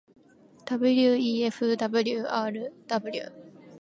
[0.67, 3.23] wefwrw